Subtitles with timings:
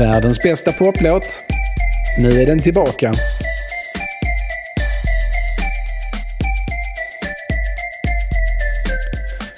[0.00, 1.42] Världens bästa poplåt.
[2.18, 3.12] Nu är den tillbaka.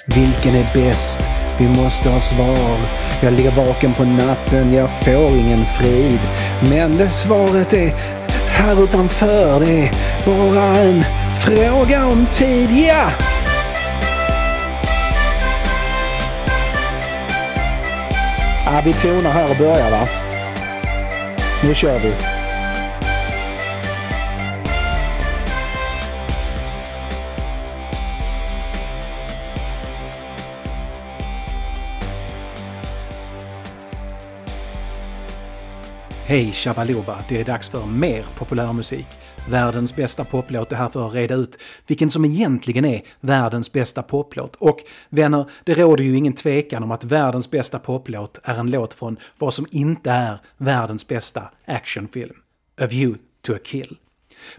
[0.05, 1.19] Vilken är bäst?
[1.59, 2.77] Vi måste ha svar.
[3.21, 6.19] Jag ligger vaken på natten, jag får ingen frid.
[6.69, 7.93] Men det svaret är
[8.49, 9.59] här utanför.
[9.59, 9.91] Det är
[10.25, 11.03] bara en
[11.45, 13.09] fråga om tid, ja!
[18.85, 20.22] Vi tonar här och börjar va?
[21.67, 22.13] Nu kör vi.
[36.25, 37.23] Hej Shabaloba!
[37.29, 39.07] Det är dags för mer populärmusik.
[39.49, 41.57] Världens bästa poplåt är här för att reda ut
[41.87, 44.55] vilken som egentligen är världens bästa poplåt.
[44.55, 44.79] Och
[45.09, 49.17] vänner, det råder ju ingen tvekan om att världens bästa poplåt är en låt från
[49.37, 52.35] vad som inte är världens bästa actionfilm.
[52.81, 53.97] A View to a Kill.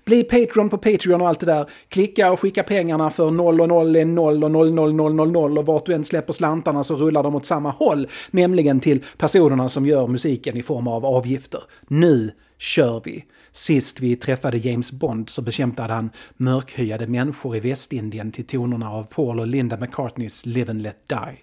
[0.05, 1.70] Bli Patreon på Patreon och allt det där.
[1.88, 5.30] Klicka och skicka pengarna för 0 och 0 är 0 och 0 0 0 0
[5.30, 8.08] 0 och vart du än släpper slantarna så rullar de åt samma håll.
[8.30, 11.60] Nämligen till personerna som gör musiken i form av avgifter.
[11.88, 12.30] Nu
[12.64, 13.24] kör vi!
[13.52, 19.04] Sist vi träffade James Bond så bekämpade han mörkhyade människor i Västindien till tonerna av
[19.04, 21.38] Paul och Linda McCartneys Live and Let Die.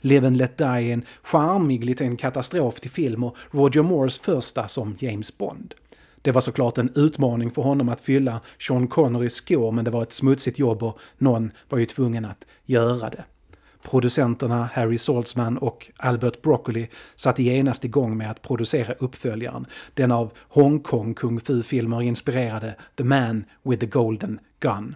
[0.00, 4.68] Live and Let Die är en charmig liten katastrof till film och Roger Moores första
[4.68, 5.74] som James Bond.
[6.22, 10.02] Det var såklart en utmaning för honom att fylla Sean Connerys skor men det var
[10.02, 13.24] ett smutsigt jobb och någon var ju tvungen att göra det.
[13.90, 20.32] Producenterna Harry Saltzman och Albert Broccoli satte genast igång med att producera uppföljaren, den av
[20.38, 24.94] Hongkong kung fu-filmer inspirerade The Man with the Golden Gun.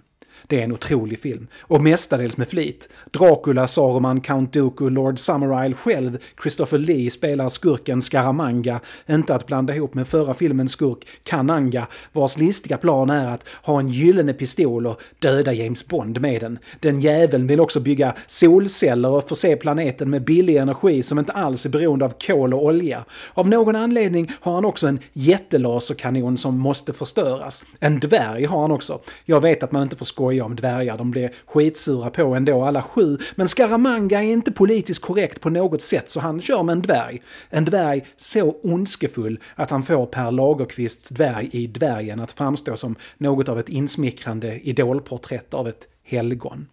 [0.50, 1.46] Det är en otrolig film.
[1.60, 2.88] Och mestadels med flit.
[3.10, 9.74] Dracula, Saruman, Count Dooku, Lord Summerisle själv, Christopher Lee spelar skurken Scaramanga, inte att blanda
[9.74, 14.86] ihop med förra filmens skurk Kananga, vars listiga plan är att ha en gyllene pistol
[14.86, 16.58] och döda James Bond med den.
[16.80, 21.66] Den jäveln vill också bygga solceller och förse planeten med billig energi som inte alls
[21.66, 23.04] är beroende av kol och olja.
[23.34, 27.64] Av någon anledning har han också en jättelaserkanon som måste förstöras.
[27.80, 29.00] En dvärg har han också.
[29.24, 32.82] Jag vet att man inte får skoja om dvärgar, de blir skitsura på ändå alla
[32.82, 33.18] sju.
[33.34, 37.22] Men Scaramanga är inte politiskt korrekt på något sätt så han kör med en dvärg.
[37.50, 42.96] En dvärg så ondskefull att han får Per Lagerkvists dvärg i Dvärgen att framstå som
[43.18, 46.66] något av ett insmickrande idolporträtt av ett helgon.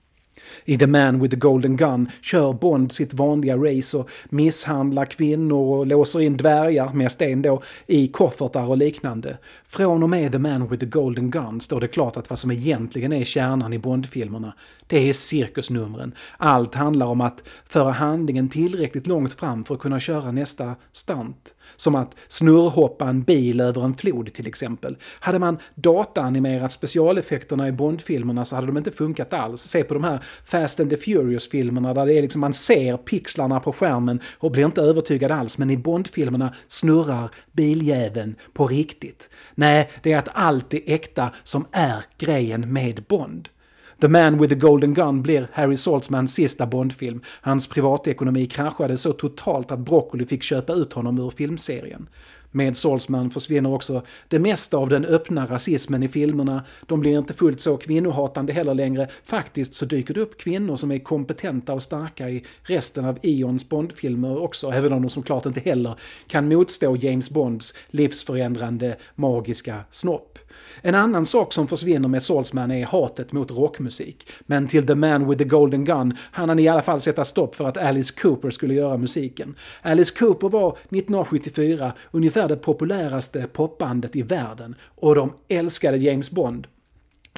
[0.66, 5.78] I The Man with the Golden Gun kör Bond sitt vanliga race och misshandlar kvinnor
[5.78, 9.38] och låser in dvärgar, med sten då, i koffertar och liknande.
[9.68, 12.52] Från och med The Man with the Golden Gun står det klart att vad som
[12.52, 14.54] egentligen är kärnan i Bond-filmerna,
[14.88, 16.12] det är cirkusnumren.
[16.38, 21.54] Allt handlar om att föra handlingen tillräckligt långt fram för att kunna köra nästa stunt.
[21.76, 24.98] Som att snurrhoppa en bil över en flod till exempel.
[25.20, 29.62] Hade man dataanimerat specialeffekterna i Bondfilmerna så hade de inte funkat alls.
[29.62, 33.60] Se på de här Fast and the Furious-filmerna där det är liksom man ser pixlarna
[33.60, 35.58] på skärmen och blir inte övertygad alls.
[35.58, 39.30] Men i Bond-filmerna snurrar biljäveln på riktigt.
[39.56, 43.50] Nej, det är att allt är äkta som är grejen med Bond.
[44.00, 47.22] The Man with the Golden Gun blir Harry Saltzmans sista Bondfilm.
[47.42, 52.10] Hans privatekonomi kraschade så totalt att Broccoli fick köpa ut honom ur filmserien.
[52.58, 56.64] Med Salzman försvinner också det mesta av den öppna rasismen i filmerna.
[56.86, 59.08] De blir inte fullt så kvinnohatande heller längre.
[59.24, 63.70] Faktiskt så dyker det upp kvinnor som är kompetenta och starka i resten av Ions
[63.70, 65.96] Bondfilmer också, även om de såklart inte heller
[66.28, 70.40] kan motstå James Bonds livsförändrande magiska snopp.
[70.82, 74.28] En annan sak som försvinner med Salzman är hatet mot rockmusik.
[74.42, 77.56] Men till The Man with the Golden Gun hann han i alla fall sätta stopp
[77.56, 79.56] för att Alice Cooper skulle göra musiken.
[79.82, 86.68] Alice Cooper var 1974 ungefär det populäraste popbandet i världen och de älskade James Bond.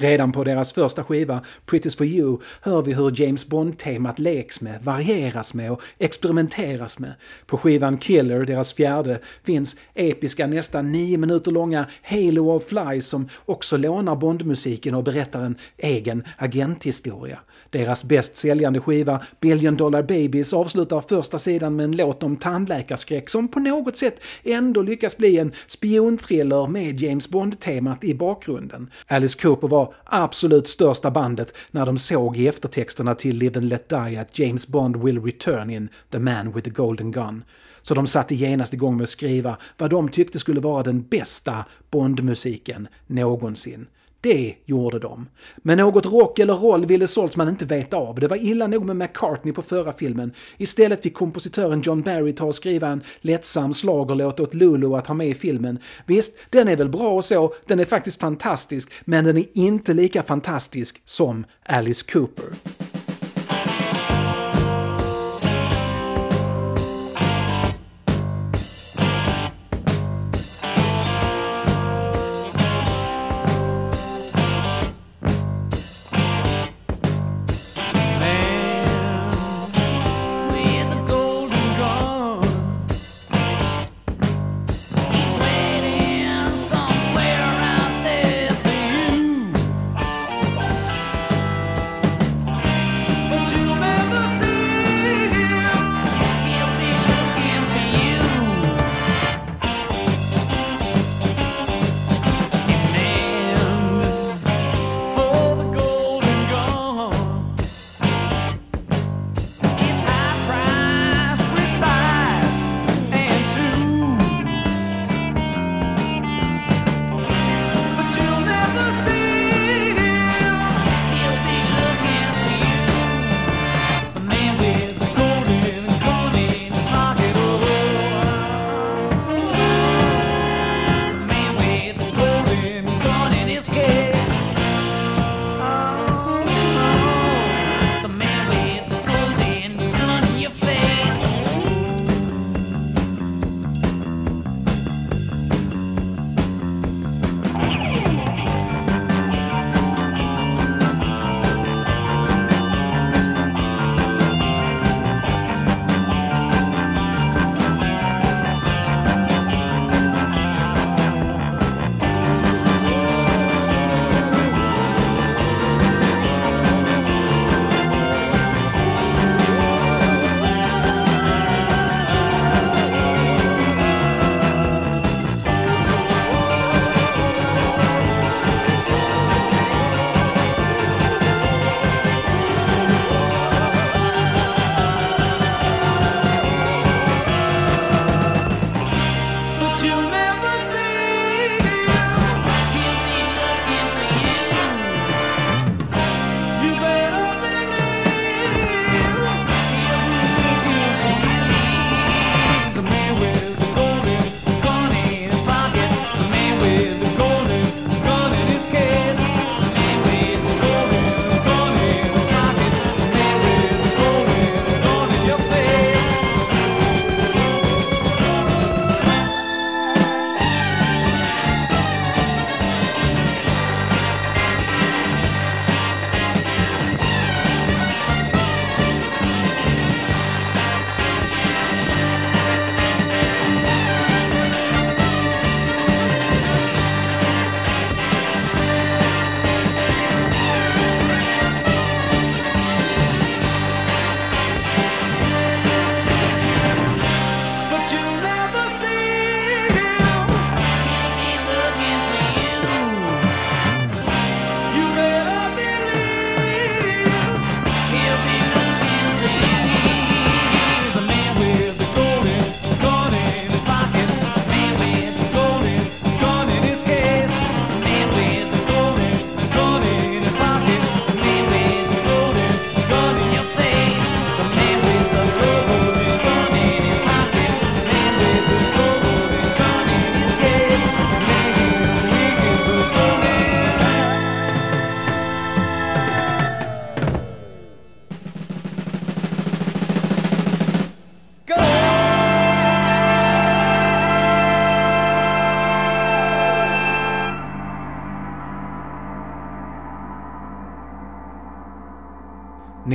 [0.00, 4.82] Redan på deras första skiva, Pretty's for you, hör vi hur James Bond-temat leks med,
[4.82, 7.14] varieras med och experimenteras med.
[7.46, 13.28] På skivan Killer, deras fjärde, finns episka nästan nio minuter långa Halo of Flies som
[13.46, 17.40] också lånar Bond-musiken och berättar en egen agenthistoria.
[17.70, 23.28] Deras bäst säljande skiva Billion Dollar Babies avslutar första sidan med en låt om tandläkarskräck
[23.28, 28.90] som på något sätt ändå lyckas bli en spionthriller med James Bond-temat i bakgrunden.
[29.06, 33.88] Alice Cooper var absolut största bandet när de såg i eftertexterna till Live and Let
[33.88, 37.44] Die att James Bond will return in The Man with the Golden Gun.
[37.82, 41.64] Så de satte genast igång med att skriva vad de tyckte skulle vara den bästa
[41.90, 43.86] Bondmusiken någonsin.
[44.22, 45.28] Det gjorde de.
[45.56, 48.20] Men något rock eller roll ville Saltzman inte veta av.
[48.20, 50.32] Det var illa nog med McCartney på förra filmen.
[50.56, 55.14] Istället fick kompositören John Barry ta och skriva en lättsam slagerlåt åt Lulu att ha
[55.14, 55.78] med i filmen.
[56.06, 59.94] Visst, den är väl bra och så, den är faktiskt fantastisk, men den är inte
[59.94, 62.99] lika fantastisk som Alice Cooper.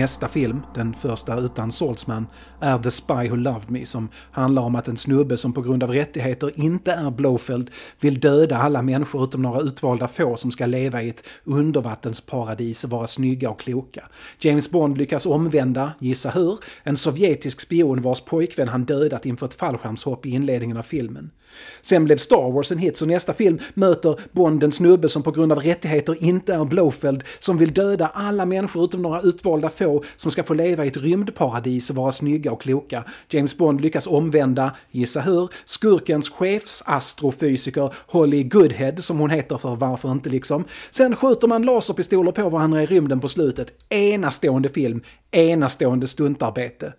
[0.06, 2.28] Nästa film, den första utan Saltzman,
[2.60, 5.84] är The Spy Who Loved Me som handlar om att en snubbe som på grund
[5.84, 7.70] av rättigheter inte är Blofeld
[8.00, 12.90] vill döda alla människor utom några utvalda få som ska leva i ett undervattensparadis och
[12.90, 14.08] vara snygga och kloka.
[14.40, 19.54] James Bond lyckas omvända, gissa hur, en sovjetisk spion vars pojkvän han dödat inför ett
[19.54, 21.32] fallskärmshopp i inledningen av filmen.
[21.82, 25.32] Sen blev Star Wars en hit, så nästa film möter Bond en snubbe som på
[25.32, 29.95] grund av rättigheter inte är Blofeld som vill döda alla människor utom några utvalda få
[30.16, 33.04] som ska få leva i ett rymdparadis och vara snygga och kloka.
[33.30, 40.12] James Bond lyckas omvända, gissa hur, skurkens chefsastrofysiker Holly Goodhead, som hon heter för varför
[40.12, 40.66] inte liksom.
[40.92, 43.72] Sen skjuter man laserpistoler på varandra i rymden på slutet.
[43.90, 46.94] Enastående film, enastående stuntarbete.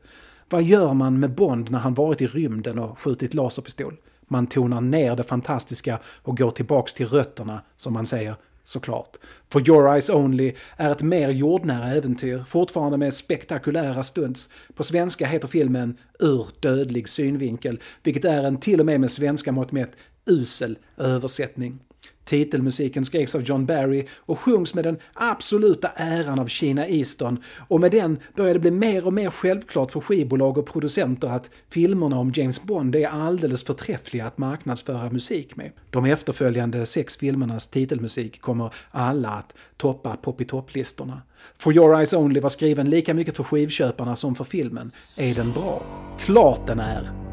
[0.49, 3.97] Vad gör man med Bond när han varit i rymden och skjutit laserpistol?
[4.29, 8.37] Man tonar ner det fantastiska och går tillbaks till rötterna, som man säger,
[8.67, 9.17] såklart.
[9.53, 14.49] For Your Eyes Only är ett mer jordnära äventyr, fortfarande med spektakulära stunts.
[14.75, 19.53] På svenska heter filmen Ur dödlig synvinkel, vilket är en till och med med svenska
[19.53, 19.93] mått mätt
[20.27, 21.79] usel översättning.
[22.27, 27.81] Titelmusiken skrevs av John Barry och sjungs med den absoluta äran av Kina Easton och
[27.81, 32.19] med den började det bli mer och mer självklart för skivbolag och producenter att filmerna
[32.19, 35.73] om James Bond är alldeles förträffliga att marknadsföra musik med.
[35.91, 41.23] De efterföljande sex filmernas titelmusik kommer alla att toppa pop-i-topp-listorna.
[41.59, 44.91] For Your Eyes Only var skriven lika mycket för skivköparna som för filmen.
[45.17, 45.83] Är den bra?
[46.21, 47.26] Klart den är!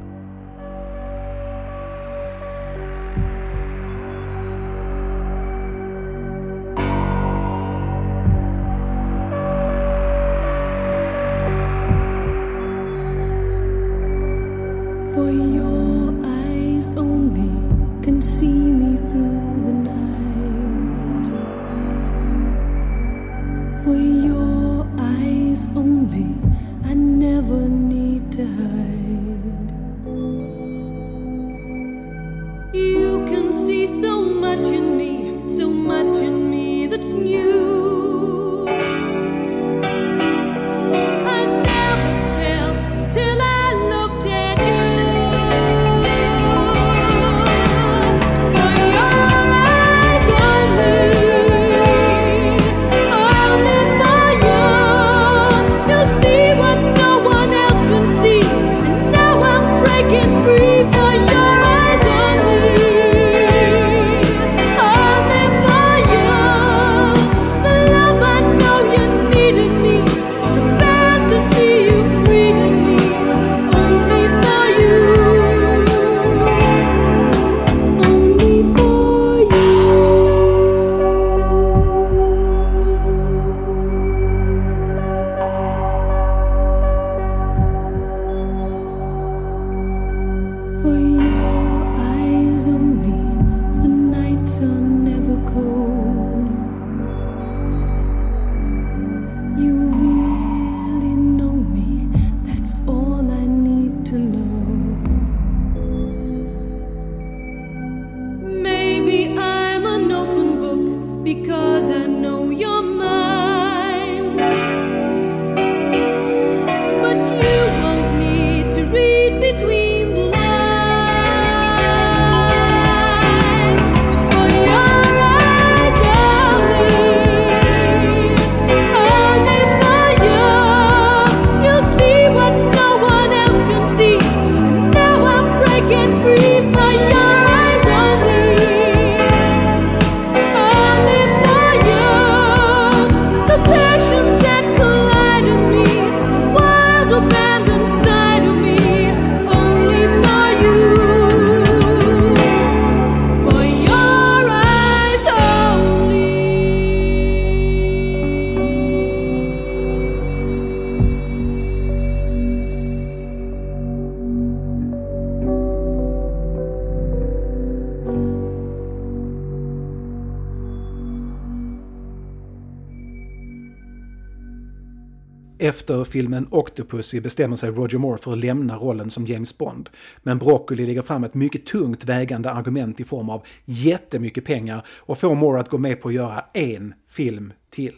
[175.63, 179.89] Efter filmen Octopussy bestämmer sig Roger Moore för att lämna rollen som James Bond.
[180.23, 185.17] Men Broccoli lägger fram ett mycket tungt vägande argument i form av jättemycket pengar och
[185.17, 187.93] får Moore att gå med på att göra en film till.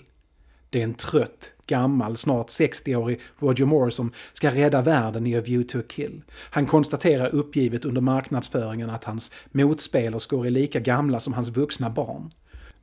[0.70, 5.42] Det är en trött, gammal, snart 60-årig Roger Moore som ska rädda världen i A
[5.42, 6.22] View to a Kill.
[6.32, 12.32] Han konstaterar uppgivet under marknadsföringen att hans motspelerskor är lika gamla som hans vuxna barn.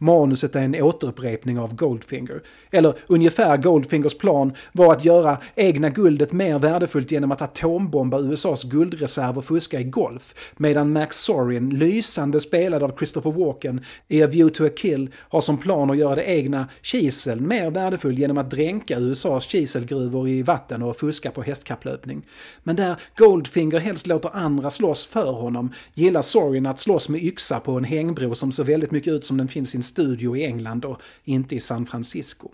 [0.03, 2.43] Manuset är en återupprepning av Goldfinger.
[2.71, 8.65] Eller ungefär Goldfingers plan var att göra egna guldet mer värdefullt genom att atombomba USAs
[8.65, 10.35] guldreserv och fuska i golf.
[10.57, 15.41] Medan Max Sorin, lysande spelad av Christopher Walken i A View to a Kill, har
[15.41, 20.43] som plan att göra det egna kiseln mer värdefull genom att dränka USAs kiselgruvor i
[20.43, 22.23] vatten och fuska på hästkapplöpning.
[22.63, 27.61] Men där Goldfinger helst låter andra slåss för honom gillar Sorin att slåss med yxa
[27.61, 30.45] på en hängbro som ser väldigt mycket ut som den finns i en studio i
[30.45, 32.49] England och inte i San Francisco.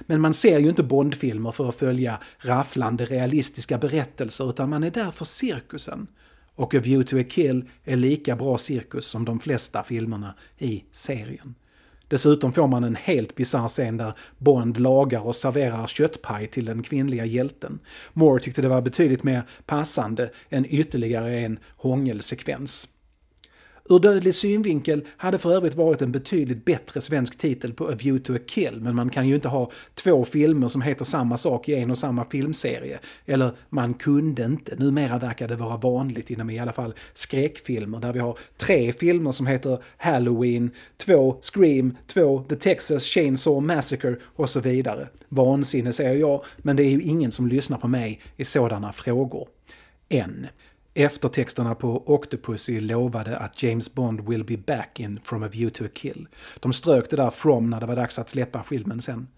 [0.00, 4.90] Men man ser ju inte Bondfilmer för att följa rafflande realistiska berättelser utan man är
[4.90, 6.06] där för cirkusen.
[6.54, 10.84] Och A View to a Kill är lika bra cirkus som de flesta filmerna i
[10.92, 11.54] serien.
[12.08, 16.82] Dessutom får man en helt bisarr scen där Bond lagar och serverar köttpaj till den
[16.82, 17.78] kvinnliga hjälten.
[18.12, 22.88] Moore tyckte det var betydligt mer passande än ytterligare en hångelsekvens.
[23.90, 28.24] Ur dödlig synvinkel hade för övrigt varit en betydligt bättre svensk titel på A View
[28.24, 31.68] to a Kill, men man kan ju inte ha två filmer som heter samma sak
[31.68, 32.98] i en och samma filmserie.
[33.26, 34.76] Eller man kunde inte.
[34.76, 39.32] Numera verkar det vara vanligt inom i alla fall skräckfilmer där vi har tre filmer
[39.32, 45.08] som heter Halloween, två Scream, två The Texas Chainsaw Massacre och så vidare.
[45.28, 49.48] Vansinne säger jag, men det är ju ingen som lyssnar på mig i sådana frågor.
[50.08, 50.46] Än.
[51.00, 55.84] Eftertexterna på Octopussy lovade att James Bond will be back in From a view to
[55.84, 56.28] a kill.
[56.60, 59.28] De strök det där from när det var dags att släppa filmen sen.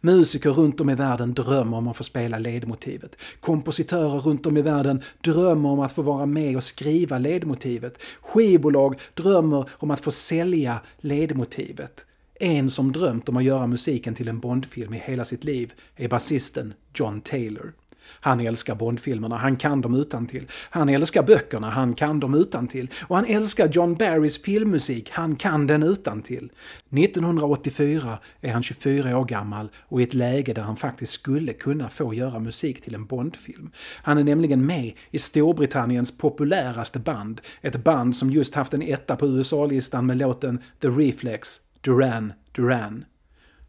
[0.00, 3.16] Musiker runt om i världen drömmer om att få spela ledmotivet.
[3.40, 8.02] Kompositörer runt om i världen drömmer om att få vara med och skriva ledmotivet.
[8.20, 12.04] Skivbolag drömmer om att få sälja ledmotivet.
[12.34, 16.08] En som drömt om att göra musiken till en Bondfilm i hela sitt liv är
[16.08, 17.72] basisten John Taylor.
[18.12, 20.46] Han älskar Bondfilmerna, han kan dem utan till.
[20.70, 22.90] Han älskar böckerna, han kan dem utan till.
[23.00, 26.52] Och han älskar John Barrys filmmusik, han kan den utan till.
[26.96, 31.88] 1984 är han 24 år gammal och i ett läge där han faktiskt skulle kunna
[31.88, 33.70] få göra musik till en Bondfilm.
[33.96, 39.16] Han är nämligen med i Storbritanniens populäraste band, ett band som just haft en etta
[39.16, 43.04] på USA-listan med låten The Reflex, Duran Duran.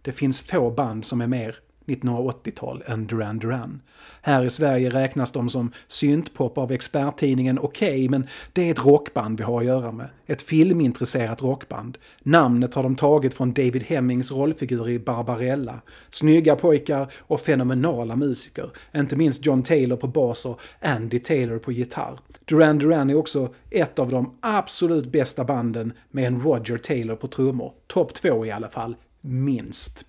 [0.02, 1.56] Det finns få band som är mer
[1.96, 3.82] 1980-tal än Duran Duran.
[4.22, 8.86] Här i Sverige räknas de som syntpop av experttidningen Okej, okay, men det är ett
[8.86, 10.10] rockband vi har att göra med.
[10.26, 11.98] Ett filmintresserat rockband.
[12.24, 15.82] Namnet har de tagit från David Hemmings rollfigur i Barbarella.
[16.10, 18.70] Snygga pojkar och fenomenala musiker.
[18.96, 22.20] Inte minst John Taylor på bas och Andy Taylor på gitarr.
[22.46, 27.28] Duran Duran är också ett av de absolut bästa banden med en Roger Taylor på
[27.28, 27.74] trummor.
[27.88, 30.06] Topp två i alla fall, minst.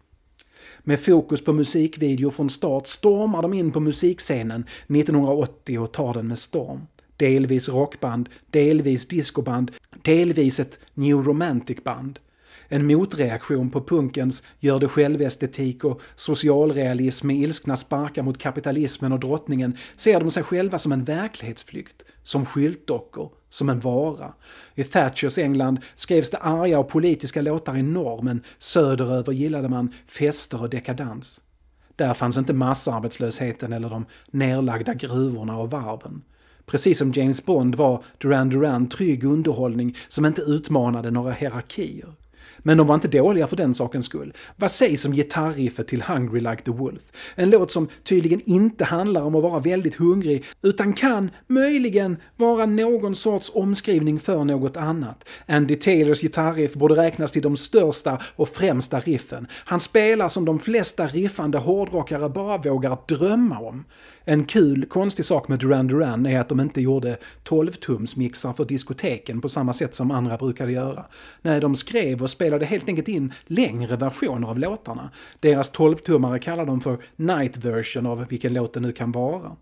[0.85, 6.29] Med fokus på musikvideo från start stormar de in på musikscenen 1980 och tar den
[6.29, 6.87] med storm.
[7.17, 9.71] Delvis rockband, delvis discoband,
[10.03, 12.19] delvis ett new romantic-band.
[12.75, 19.21] En motreaktion på punkens gör det självestetik och socialrealism med ilskna sparkar mot kapitalismen och
[19.21, 24.33] drottningen ser de sig själva som en verklighetsflykt, som skyltdockor, som en vara.
[24.75, 29.95] I Thatchers England skrevs det arga och politiska låtar i norr men söderöver gillade man
[30.07, 31.41] fester och dekadans.
[31.97, 36.23] Där fanns inte massarbetslösheten eller de nerlagda gruvorna och varven.
[36.67, 42.15] Precis som James Bond var Duran Duran trygg underhållning som inte utmanade några hierarkier.
[42.63, 44.33] Men de var inte dåliga för den sakens skull.
[44.57, 47.03] Vad sägs om gitarriffet till Hungry Like the Wolf?
[47.35, 52.67] En låt som tydligen inte handlar om att vara väldigt hungrig utan kan möjligen vara
[52.67, 55.25] någon sorts omskrivning för något annat.
[55.47, 59.47] Andy Taylors gitarriff borde räknas till de största och främsta riffen.
[59.53, 63.85] Han spelar som de flesta riffande hårdrockare bara vågar drömma om.
[64.25, 69.41] En kul, konstig sak med Duran Duran är att de inte gjorde 12-tumsmixar för diskoteken
[69.41, 71.05] på samma sätt som andra brukade göra.
[71.43, 75.11] Nej, de skrev och spelade helt enkelt in längre versioner av låtarna.
[75.41, 79.57] Deras 12-tummare kallar de för night version av vilken låt det nu kan vara.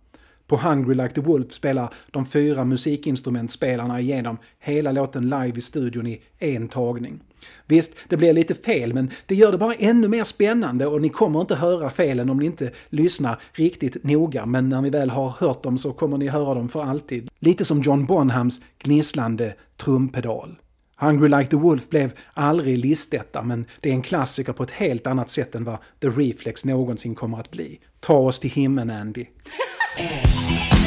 [0.51, 6.07] På Hungry Like the Wolf spelar de fyra musikinstrumentspelarna igenom hela låten live i studion
[6.07, 7.21] i en tagning.
[7.67, 11.09] Visst, det blir lite fel, men det gör det bara ännu mer spännande och ni
[11.09, 15.29] kommer inte höra felen om ni inte lyssnar riktigt noga, men när ni väl har
[15.29, 17.31] hört dem så kommer ni höra dem för alltid.
[17.39, 20.57] Lite som John Bonhams gnisslande trumpedal.
[21.01, 25.07] Hungry Like the Wolf blev aldrig listetta, men det är en klassiker på ett helt
[25.07, 27.81] annat sätt än vad The Reflex någonsin kommer att bli.
[28.01, 29.27] Ta oss till himlen, Andy.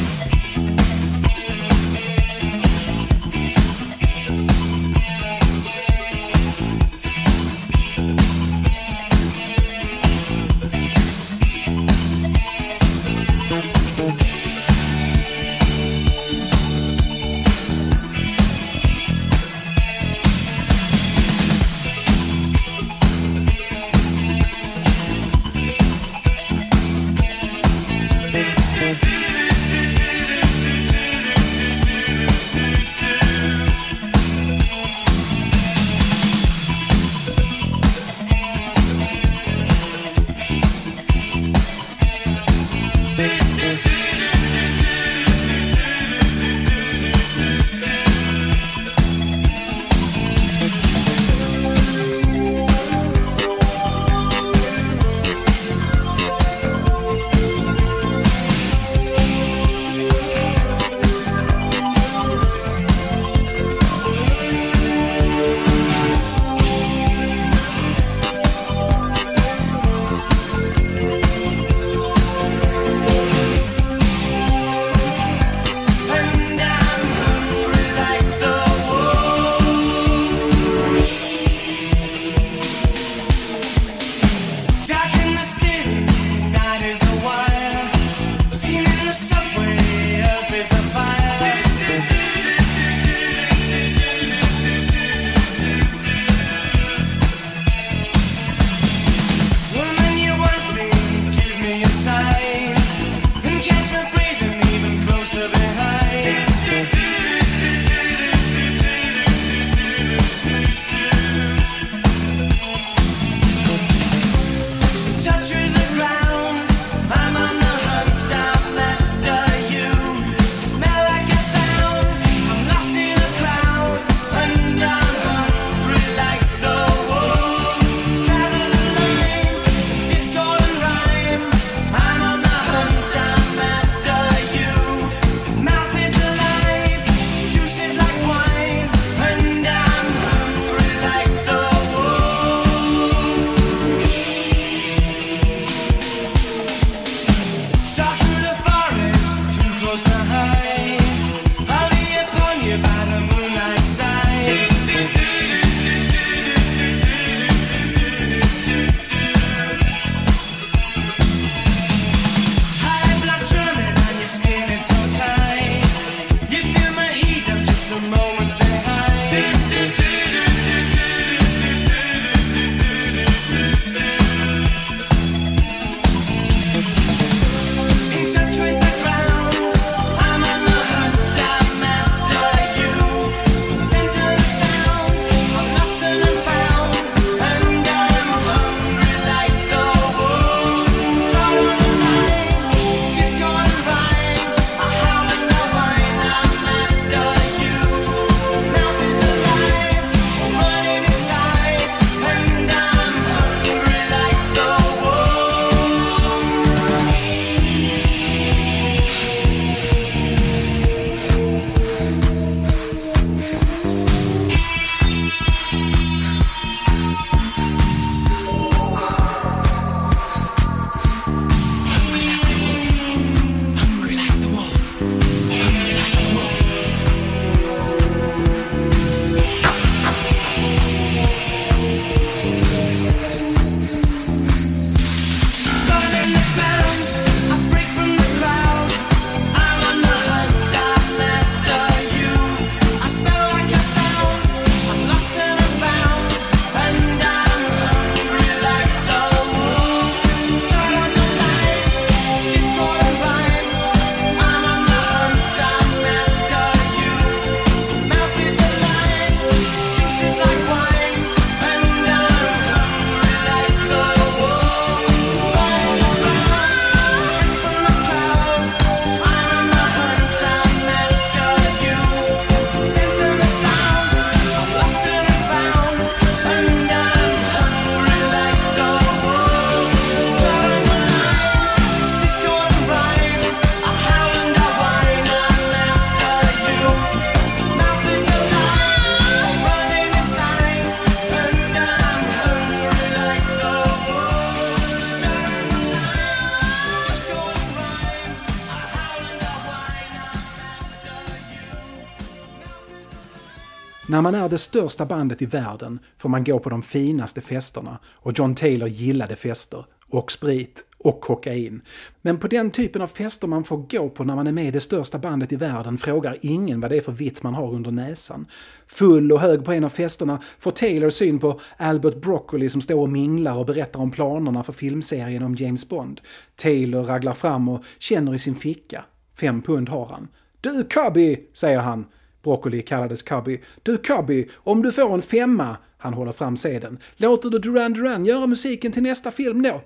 [304.08, 307.98] När man är det största bandet i världen får man gå på de finaste festerna
[308.06, 311.82] och John Taylor gillade fester och sprit och kokain.
[312.22, 314.70] Men på den typen av fester man får gå på när man är med i
[314.70, 317.90] det största bandet i världen frågar ingen vad det är för vitt man har under
[317.90, 318.46] näsan.
[318.86, 323.00] Full och hög på en av festerna får Taylor syn på Albert Broccoli som står
[323.00, 326.20] och minglar och berättar om planerna för filmserien om James Bond.
[326.56, 329.04] Taylor raglar fram och känner i sin ficka.
[329.34, 330.28] Fem pund har han.
[330.60, 332.06] Du Cubby, säger han.
[332.44, 333.60] Broccoli kallades Cubby.
[333.82, 338.24] Du Cubby, om du får en femma, han håller fram sedeln, låter du Duran Duran
[338.24, 339.82] göra musiken till nästa film då?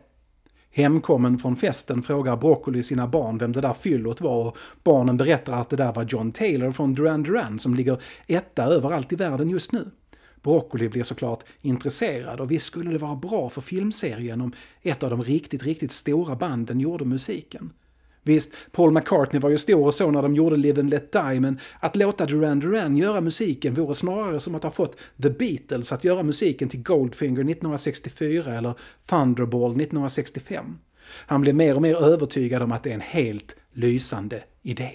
[0.70, 5.52] Hemkommen från festen frågar Broccoli sina barn vem det där fyllot var och barnen berättar
[5.60, 9.50] att det där var John Taylor från Duran Duran som ligger etta överallt i världen
[9.50, 9.90] just nu.
[10.42, 15.10] Broccoli blir såklart intresserad och visst skulle det vara bra för filmserien om ett av
[15.10, 17.72] de riktigt, riktigt stora banden gjorde musiken.
[18.28, 21.40] Visst, Paul McCartney var ju stor och så när de gjorde Live and Let Die,
[21.40, 25.92] men att låta Duran Duran göra musiken vore snarare som att ha fått The Beatles
[25.92, 28.74] att göra musiken till Goldfinger 1964 eller
[29.08, 30.78] Thunderball 1965.
[31.26, 34.90] Han blev mer och mer övertygad om att det är en helt lysande idé.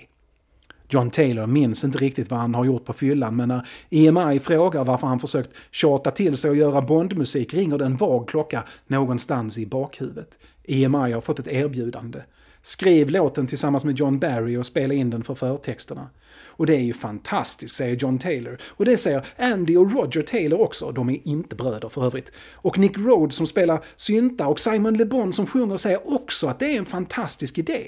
[0.90, 4.84] John Taylor minns inte riktigt vad han har gjort på fyllan men när EMI frågar
[4.84, 9.58] varför han försökt tjata till sig att göra Bondmusik ringer det en vag klocka någonstans
[9.58, 10.38] i bakhuvudet.
[10.64, 12.20] EMI har fått ett erbjudande.
[12.66, 16.10] Skriv låten tillsammans med John Barry och spela in den för förtexterna.
[16.46, 18.58] Och det är ju fantastiskt, säger John Taylor.
[18.64, 22.32] Och det säger Andy och Roger Taylor också, de är inte bröder för övrigt.
[22.52, 26.60] Och Nick Rhodes som spelar synta och Simon Le Bon som sjunger säger också att
[26.60, 27.84] det är en fantastisk idé.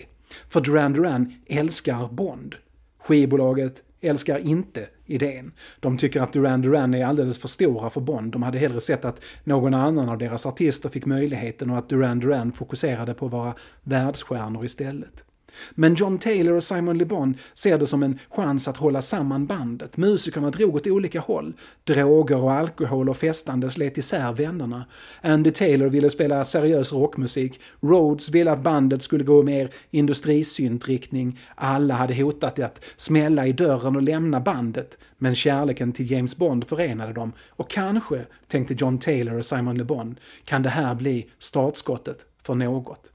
[0.49, 2.55] För Duran Duran älskar Bond.
[3.03, 5.51] Skivbolaget älskar inte idén.
[5.79, 8.31] De tycker att Duran Duran är alldeles för stora för Bond.
[8.31, 12.19] De hade hellre sett att någon annan av deras artister fick möjligheten och att Duran
[12.19, 15.23] Duran fokuserade på att vara världsstjärnor istället.
[15.71, 19.45] Men John Taylor och Simon Le Bon ser det som en chans att hålla samman
[19.45, 19.97] bandet.
[19.97, 21.53] Musikerna drog åt olika håll.
[21.83, 24.85] Droger och alkohol och festande slet isär vännerna.
[25.21, 27.59] Andy Taylor ville spela seriös rockmusik.
[27.81, 31.39] Rhodes ville att bandet skulle gå mer industrisyntriktning.
[31.55, 34.97] Alla hade hotat att smälla i dörren och lämna bandet.
[35.17, 37.31] Men kärleken till James Bond förenade dem.
[37.49, 40.15] Och kanske, tänkte John Taylor och Simon Le Bon,
[40.45, 43.11] kan det här bli startskottet för något.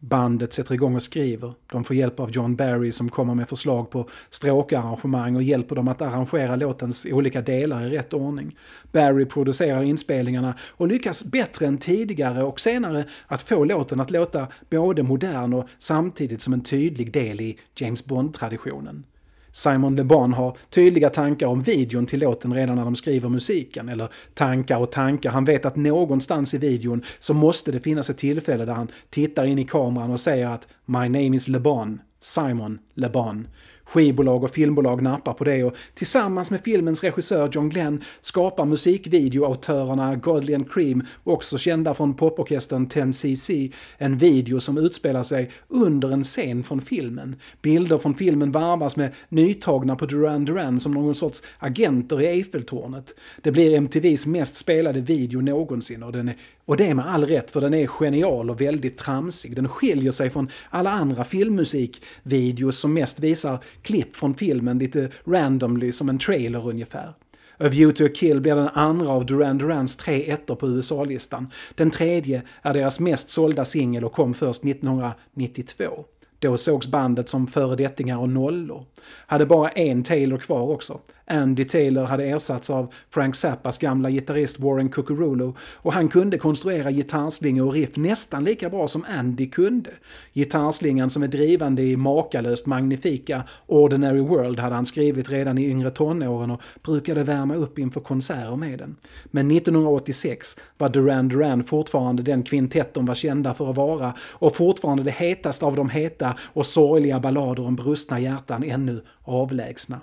[0.00, 1.52] Bandet sätter igång och skriver.
[1.66, 5.88] De får hjälp av John Barry som kommer med förslag på stråkarrangemang och hjälper dem
[5.88, 8.56] att arrangera låtens olika delar i rätt ordning.
[8.92, 14.46] Barry producerar inspelningarna och lyckas bättre än tidigare och senare att få låten att låta
[14.70, 19.04] både modern och samtidigt som en tydlig del i James Bond-traditionen.
[19.52, 23.88] Simon Le Bon har tydliga tankar om videon till låten redan när de skriver musiken.
[23.88, 25.30] Eller tankar och tankar.
[25.30, 29.44] Han vet att någonstans i videon så måste det finnas ett tillfälle där han tittar
[29.44, 33.46] in i kameran och säger att “My name is Le Bon, Simon Le Bon”.
[33.90, 40.16] Skivbolag och filmbolag nappar på det och tillsammans med filmens regissör John Glenn skapar musikvideoautörerna
[40.16, 46.24] Godley and Cream, också kända från poporkestern 10cc, en video som utspelar sig under en
[46.24, 47.36] scen från filmen.
[47.62, 53.14] Bilder från filmen varvas med nytagna på Duran Duran som någon sorts agenter i Eiffeltornet.
[53.42, 57.24] Det blir MTVs mest spelade video någonsin och, den är, och det är med all
[57.24, 59.56] rätt för den är genial och väldigt tramsig.
[59.56, 65.92] Den skiljer sig från alla andra filmmusikvideos som mest visar klipp från filmen lite randomly
[65.92, 67.14] som en trailer ungefär.
[67.58, 71.50] A View to a Kill blir den andra av Duran Durans tre ettor på USA-listan.
[71.74, 76.04] Den tredje är deras mest sålda singel och kom först 1992.
[76.40, 78.84] Då sågs bandet som föredettingar och nollor.
[79.26, 81.00] Hade bara en Taylor kvar också.
[81.30, 86.90] Andy Taylor hade ersatts av Frank Zappas gamla gitarrist Warren Cucurulo och han kunde konstruera
[86.90, 89.90] gitarrslingor och riff nästan lika bra som Andy kunde.
[90.32, 95.90] Gitarrslingan som är drivande i makalöst magnifika Ordinary World hade han skrivit redan i yngre
[95.90, 98.96] tonåren och brukade värma upp inför konserter med den.
[99.24, 104.56] Men 1986 var Duran Duran fortfarande den kvintett de var kända för att vara och
[104.56, 110.00] fortfarande det hetaste av de heta och sorgliga ballader om brustna hjärtan ännu avlägsna.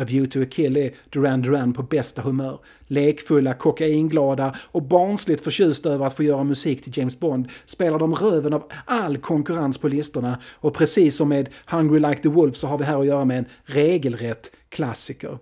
[0.00, 2.58] A View to a Kill är Duran Duran på bästa humör.
[2.86, 8.14] Lekfulla, kokainglada och barnsligt förtjusta över att få göra musik till James Bond spelar de
[8.14, 12.66] röven av all konkurrens på listorna och precis som med Hungry Like the Wolf så
[12.66, 15.38] har vi här att göra med en regelrätt klassiker.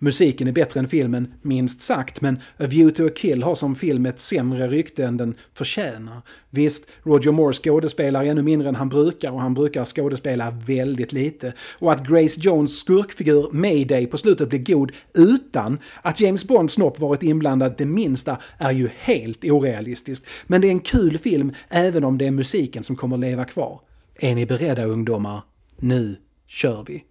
[0.00, 3.76] Musiken är bättre än filmen, minst sagt, men A View to a Kill har som
[3.76, 6.22] film ett sämre rykte än den förtjänar.
[6.50, 11.52] Visst, Roger Moore skådespelar ännu mindre än han brukar och han brukar skådespela väldigt lite.
[11.78, 16.98] Och att Grace Jones skurkfigur Mayday på slutet blir god utan att James Bonds snopp
[16.98, 20.26] varit inblandad det minsta är ju helt orealistiskt.
[20.46, 23.80] Men det är en kul film även om det är musiken som kommer leva kvar.
[24.14, 25.42] Är ni beredda ungdomar?
[25.76, 27.04] Nu kör vi!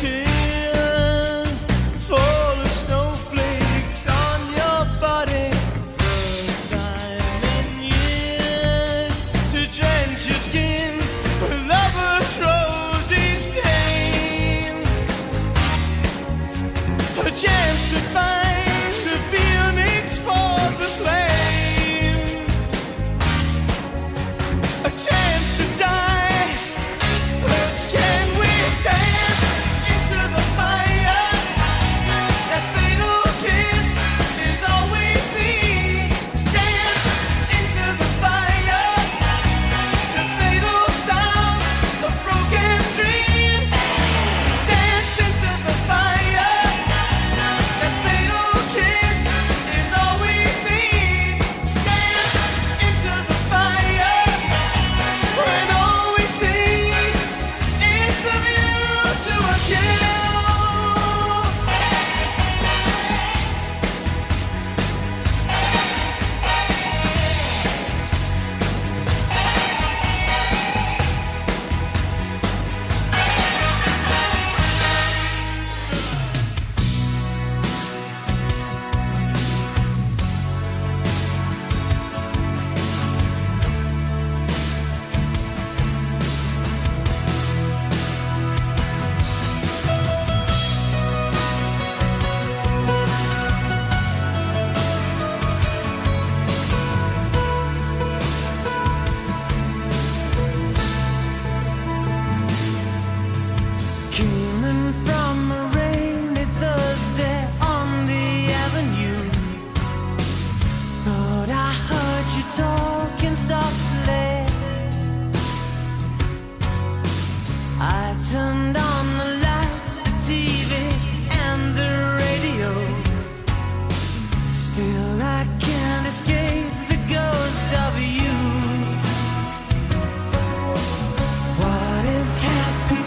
[0.00, 0.27] 去。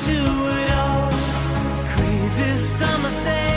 [0.05, 1.11] To it all?
[1.93, 3.50] Crazy summer say,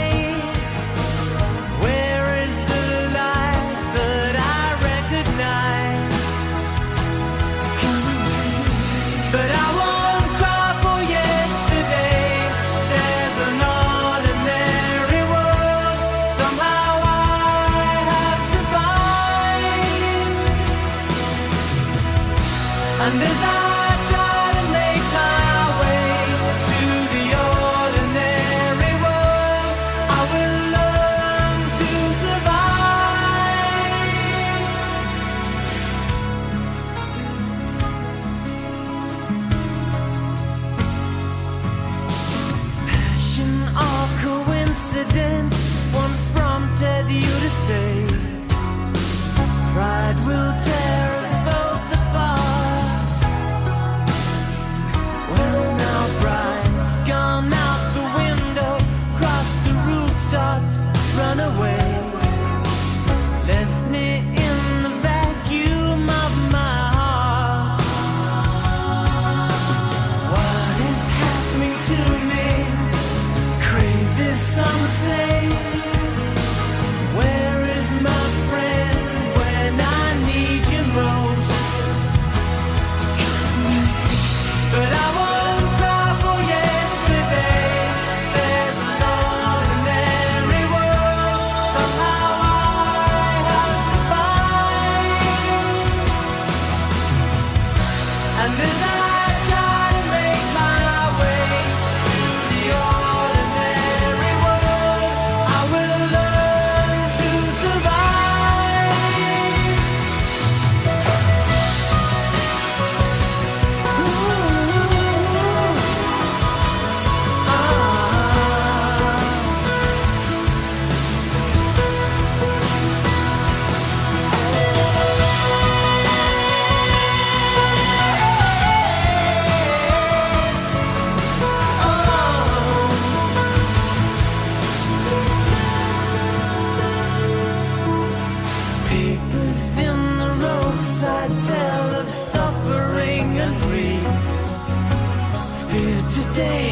[146.14, 146.70] today,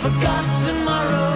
[0.00, 1.29] forgot tomorrow.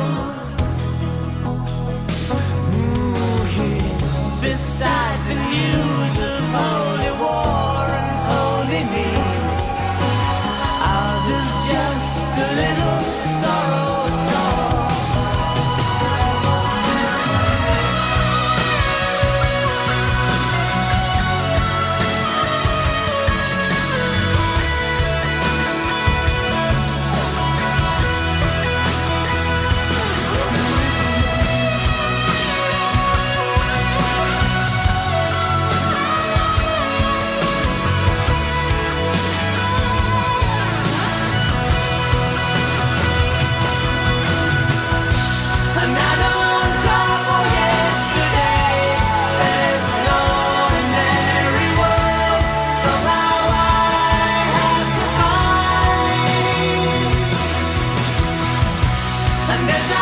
[59.67, 59.94] and